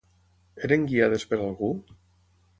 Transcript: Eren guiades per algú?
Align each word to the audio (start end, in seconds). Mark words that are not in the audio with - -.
Eren 0.67 0.87
guiades 0.93 1.27
per 1.35 1.41
algú? 1.45 1.71